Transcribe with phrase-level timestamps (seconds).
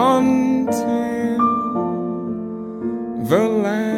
[0.00, 1.36] until
[3.28, 3.89] the last.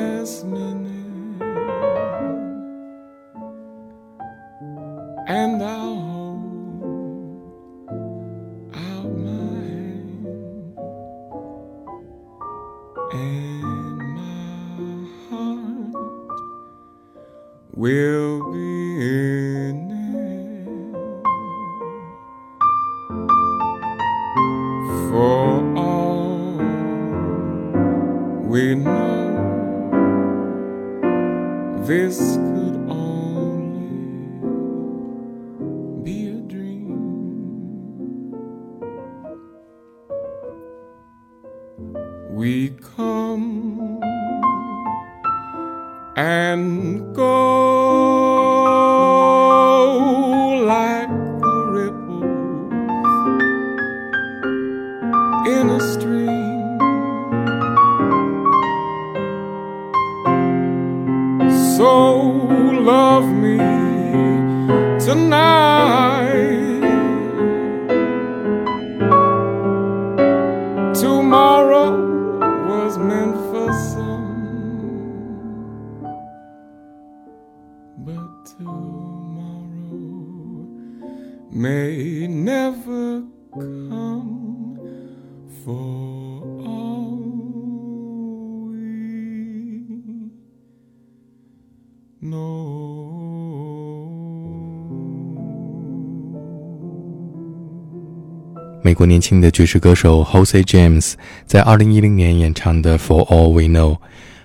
[98.84, 101.12] 美国年轻的爵士歌手 Jose James
[101.46, 103.96] 在2010年演唱的《For All We Know》。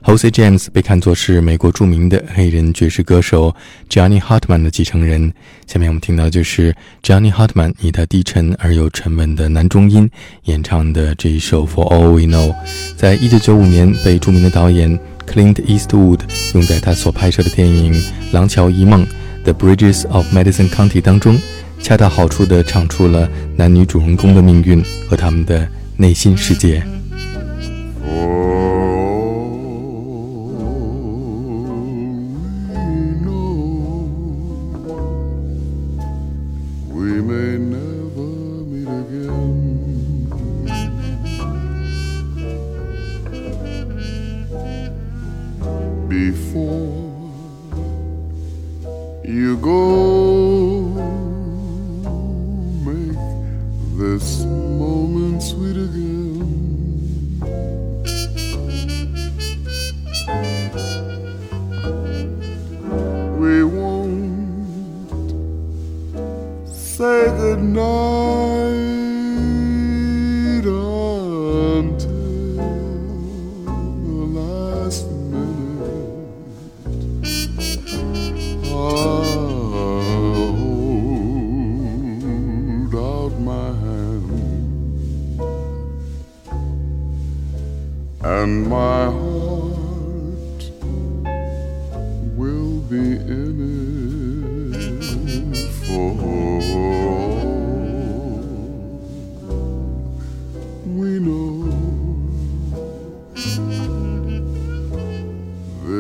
[0.03, 3.53] Jose James 被看作是美国著名的黑人爵士歌手
[3.89, 5.33] Johnny Hartman 的继承人。
[5.65, 10.07] 下面我们听到就是 Johnny Hartman 以他低沉而又沉稳的男中音
[10.43, 12.51] 演唱的这一首《For All We Know》。
[12.95, 16.19] 在一九九五年，被著名的导演 Clint Eastwood
[16.53, 17.91] 用在他所拍摄的电影
[18.31, 19.03] 《廊桥遗梦》
[19.43, 21.37] The Bridges of Madison County 当中，
[21.81, 26.83] 恰到好处地唱出了男女主人公的命运和他们的内心世界。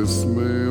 [0.07, 0.66] May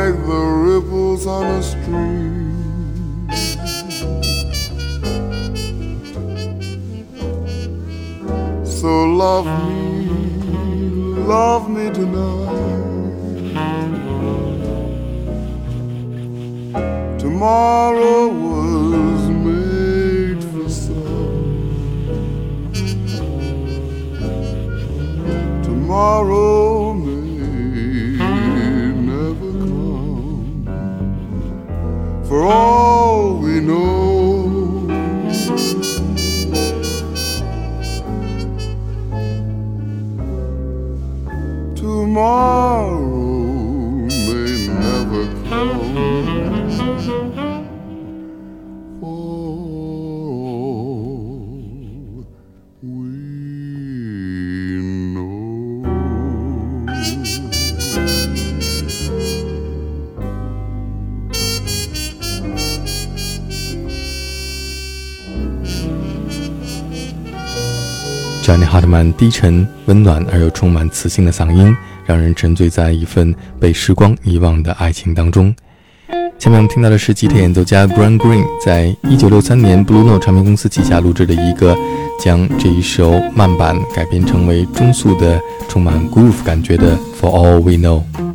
[0.00, 3.28] like the ripples on a stream.
[8.64, 10.06] So love me,
[11.34, 12.48] love me tonight.
[17.18, 21.52] Tomorrow was made for some.
[25.62, 26.79] Tomorrow
[32.30, 34.86] For all we know.
[41.74, 42.69] Tomorrow
[68.70, 75.52] Hartman 低沉、温暖而又充满磁性的嗓音，让人沉醉在一份被时光遗忘的爱情当中。
[76.38, 81.76] 下面我们听到的是吉他演奏家 Brian Green 在1963年 Blue Note 唱片公司旗下录制的一个
[82.18, 88.29] 将这一首慢板改编成为中速的、充满 groove 感觉的 For All We Know。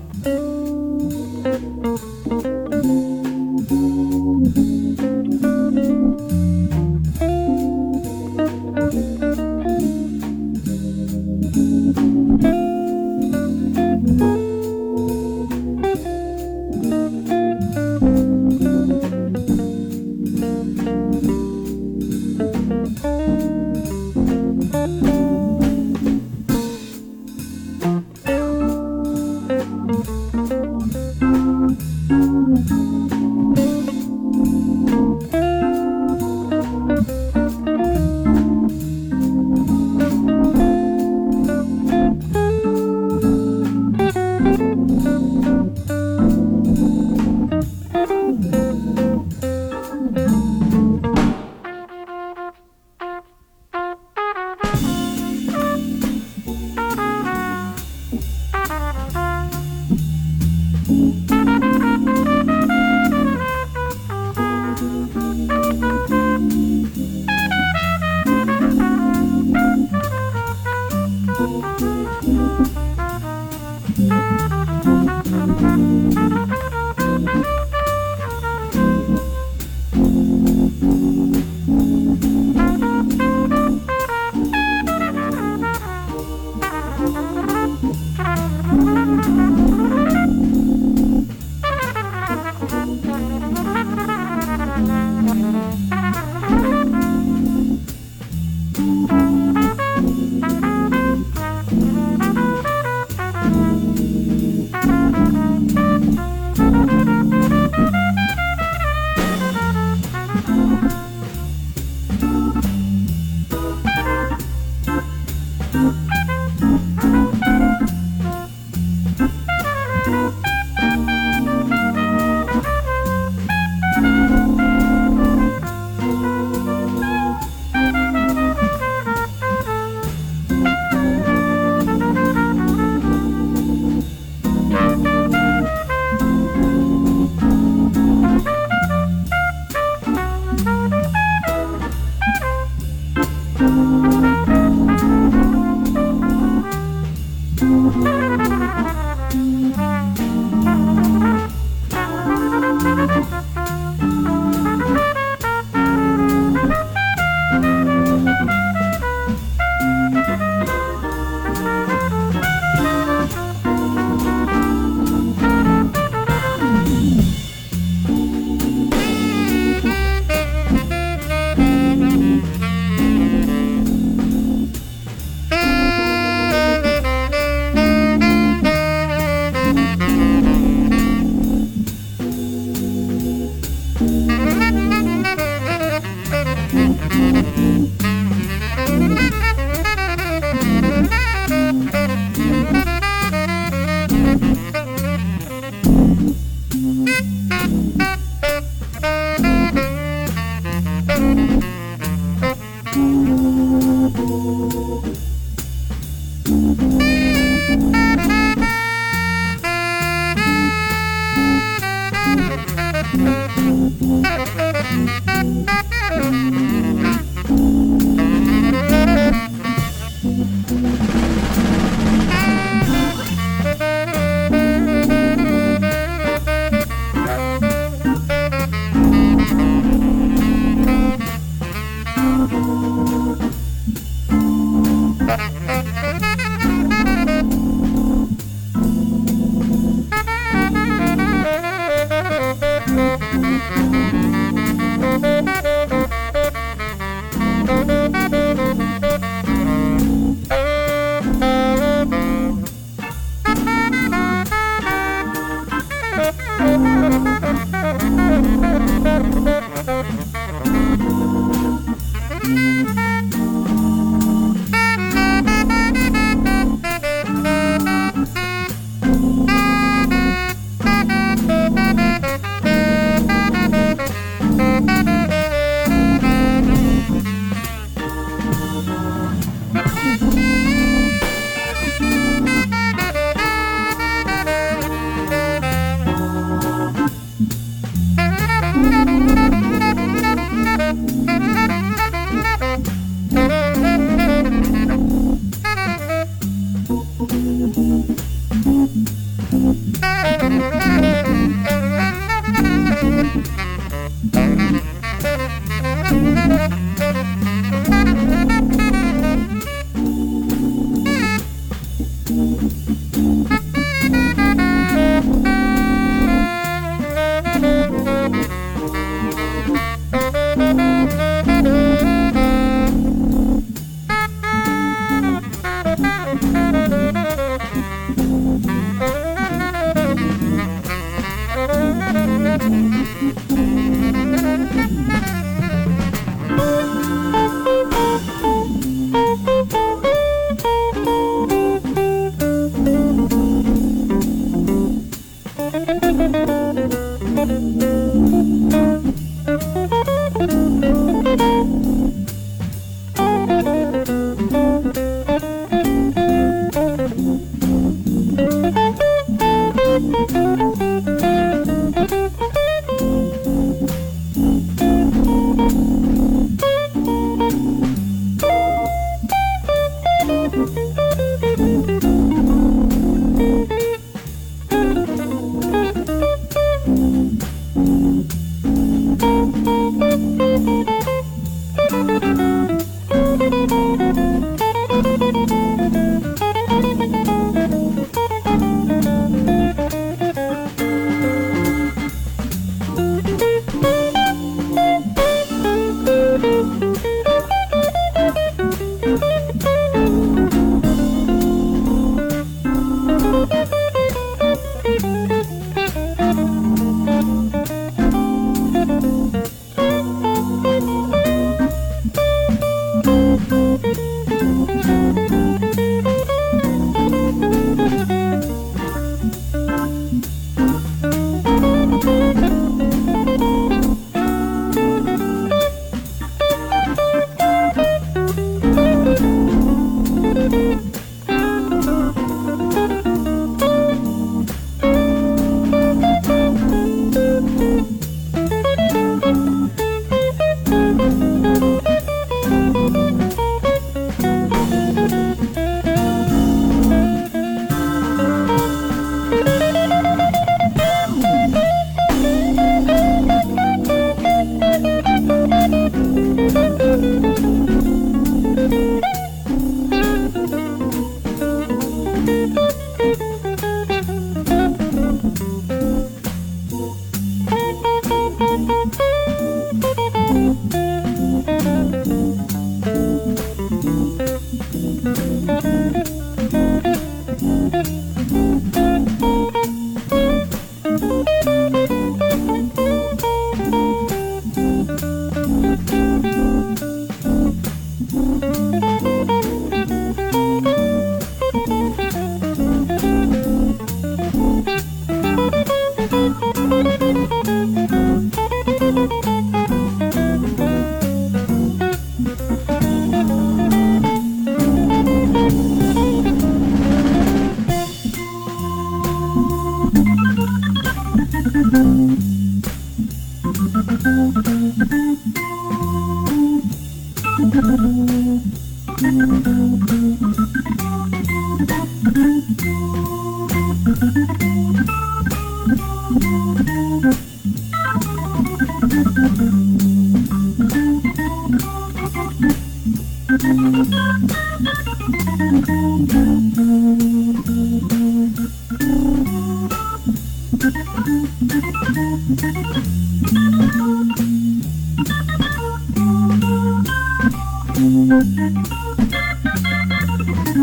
[71.37, 71.75] Tomorrow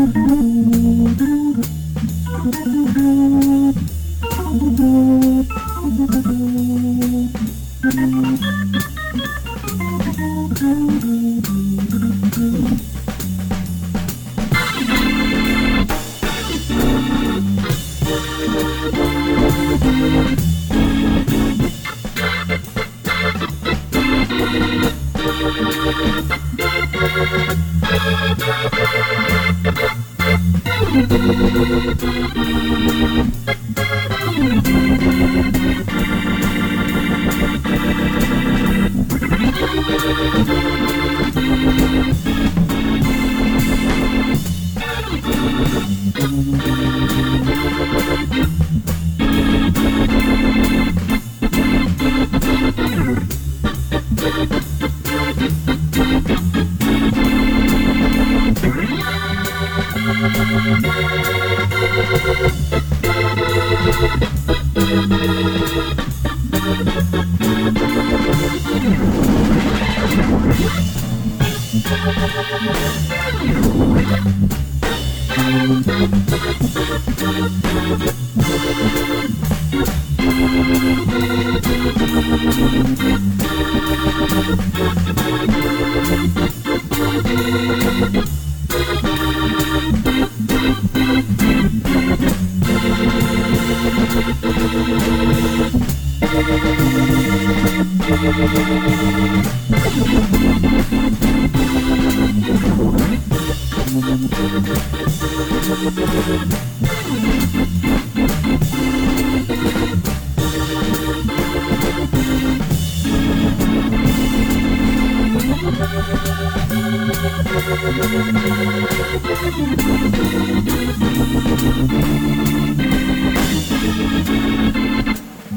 [0.05, 0.82] Música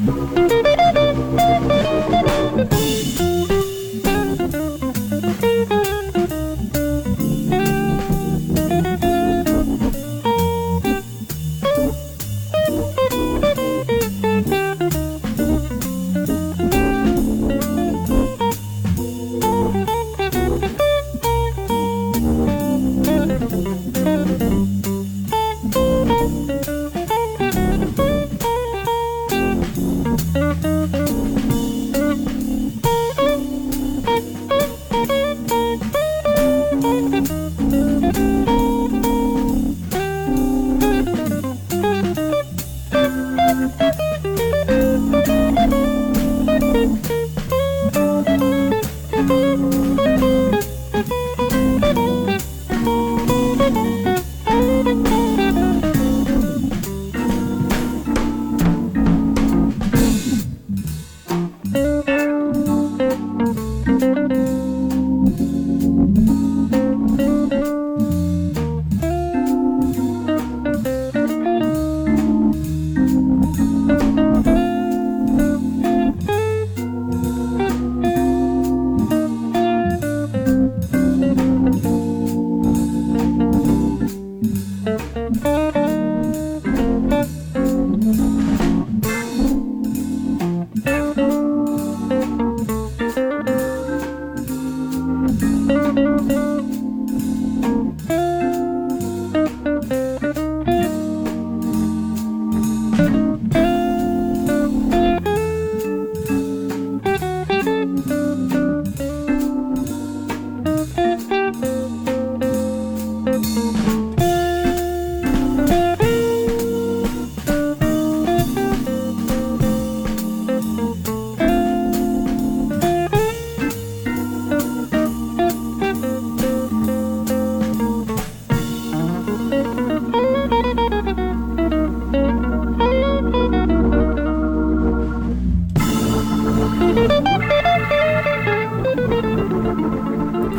[0.07, 0.76] Thank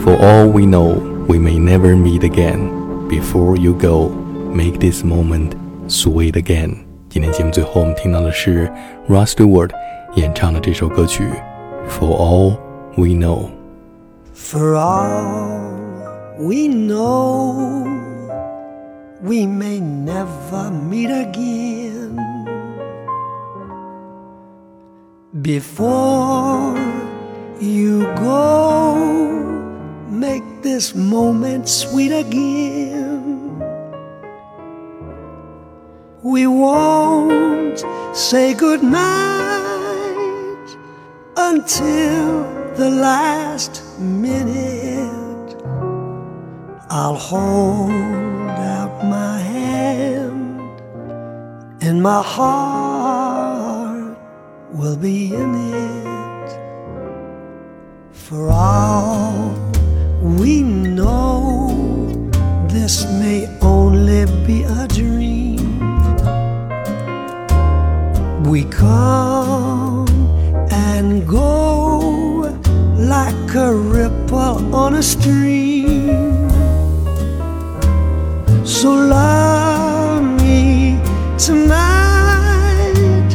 [0.07, 0.95] For all we know,
[1.27, 3.07] we may never meet again.
[3.07, 4.09] Before you go,
[4.53, 5.55] make this moment
[5.87, 6.85] sweet again.
[7.09, 8.71] 今天节目最后我们听到的是
[9.07, 9.69] Rod Stewart
[10.15, 11.29] 演唱的这首歌曲
[11.87, 12.57] For All
[12.95, 13.49] We Know。
[14.33, 15.83] For all
[16.39, 17.87] we know,
[19.21, 22.17] we may never meet again.
[25.41, 26.75] Before
[27.59, 29.36] you go,
[30.18, 33.58] make this moment sweet again.
[36.22, 38.98] We won't say goodnight
[41.36, 42.42] until
[42.74, 45.56] the last minute.
[46.90, 50.80] I'll hold out my hand,
[51.80, 54.18] and my heart
[54.72, 56.08] will be in it.
[58.12, 59.67] For all
[60.20, 62.28] we know,
[62.68, 65.78] this may only be a dream.
[68.44, 70.08] We come
[70.70, 72.58] and go
[72.96, 76.48] like a ripple on a stream.
[78.64, 80.98] So love me
[81.38, 83.28] tonight.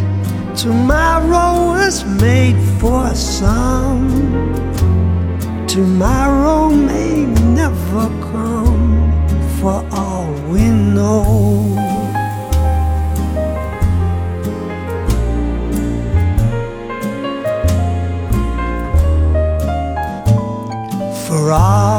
[0.55, 4.09] Tomorrow was made for some.
[5.67, 6.32] Tomorrow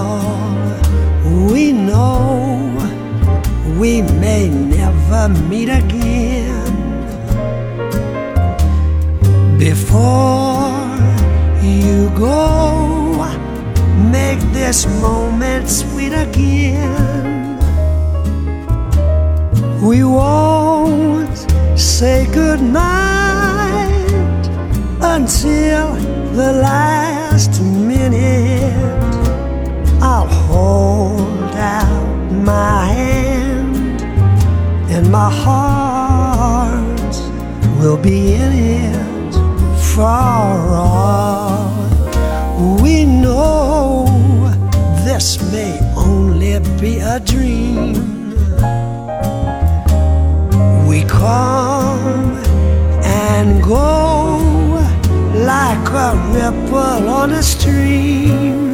[0.05, 0.55] all
[1.53, 2.71] we know,
[3.79, 6.75] we may never meet again.
[9.59, 10.73] Before
[11.62, 13.25] you go,
[14.19, 17.59] make this moment sweet again.
[19.83, 21.37] We won't
[21.79, 23.95] say goodnight
[25.01, 25.95] until
[26.35, 29.04] the last minute.
[30.64, 34.00] Hold out my hand,
[34.94, 37.14] and my heart
[37.79, 39.35] will be in it
[39.92, 41.68] for all
[42.83, 44.07] we know.
[45.05, 47.92] This may only be a dream.
[50.88, 52.38] We come
[53.05, 53.90] and go
[55.53, 58.74] like a ripple on a stream.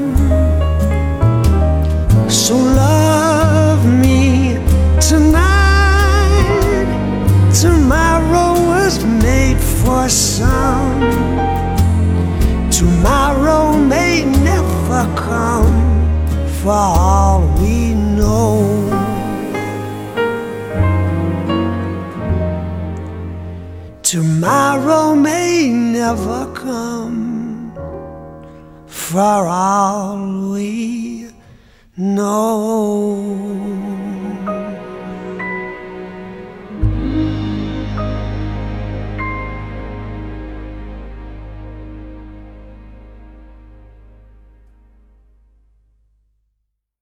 [2.51, 4.59] So love me
[5.01, 6.89] tonight.
[7.55, 11.01] Tomorrow was made for some.
[12.73, 15.79] Tomorrow may never come
[16.61, 18.59] for all we know.
[24.03, 27.73] Tomorrow may never come
[28.89, 31.10] for all we
[32.03, 33.90] no.